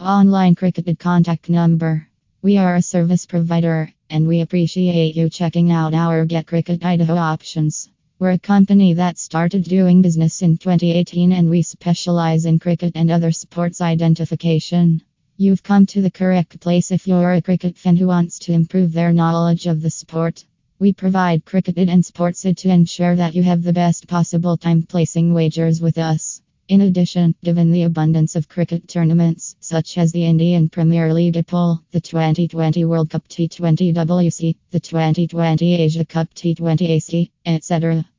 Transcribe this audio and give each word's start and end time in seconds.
Online 0.00 0.54
Cricket 0.54 0.88
Id 0.88 0.98
Contact 0.98 1.50
Number. 1.50 2.08
We 2.40 2.56
are 2.56 2.76
a 2.76 2.80
service 2.80 3.26
provider 3.26 3.92
and 4.08 4.26
we 4.26 4.40
appreciate 4.40 5.14
you 5.14 5.28
checking 5.28 5.70
out 5.70 5.92
our 5.92 6.24
Get 6.24 6.46
Cricket 6.46 6.82
ID 6.82 7.02
options. 7.10 7.90
We're 8.18 8.30
a 8.30 8.38
company 8.38 8.94
that 8.94 9.18
started 9.18 9.62
doing 9.64 10.00
business 10.00 10.40
in 10.40 10.56
2018 10.56 11.32
and 11.32 11.50
we 11.50 11.60
specialize 11.60 12.46
in 12.46 12.58
cricket 12.58 12.92
and 12.94 13.10
other 13.10 13.30
sports 13.30 13.82
identification. 13.82 15.02
You've 15.36 15.62
come 15.62 15.84
to 15.88 16.00
the 16.00 16.10
correct 16.10 16.58
place 16.60 16.90
if 16.90 17.06
you're 17.06 17.34
a 17.34 17.42
cricket 17.42 17.76
fan 17.76 17.96
who 17.96 18.06
wants 18.06 18.38
to 18.38 18.54
improve 18.54 18.94
their 18.94 19.12
knowledge 19.12 19.66
of 19.66 19.82
the 19.82 19.90
sport. 19.90 20.46
We 20.78 20.94
provide 20.94 21.44
cricket 21.44 21.76
id 21.76 21.90
and 21.90 22.06
sports 22.06 22.46
id 22.46 22.56
to 22.56 22.70
ensure 22.70 23.16
that 23.16 23.34
you 23.34 23.42
have 23.42 23.62
the 23.62 23.74
best 23.74 24.08
possible 24.08 24.56
time 24.56 24.82
placing 24.84 25.34
wagers 25.34 25.78
with 25.82 25.98
us. 25.98 26.40
In 26.70 26.82
addition, 26.82 27.34
given 27.42 27.72
the 27.72 27.82
abundance 27.82 28.36
of 28.36 28.48
cricket 28.48 28.86
tournaments, 28.86 29.56
such 29.58 29.98
as 29.98 30.12
the 30.12 30.24
Indian 30.24 30.68
Premier 30.68 31.12
League 31.12 31.34
IPL, 31.34 31.80
the 31.90 32.00
Twenty20 32.00 32.86
World 32.86 33.10
Cup 33.10 33.26
T20 33.26 33.92
WC, 33.92 34.54
the 34.70 34.78
Twenty20 34.78 35.78
Asia 35.80 36.04
Cup 36.04 36.32
T20 36.32 36.88
AC, 36.90 37.32
etc., 37.44 38.04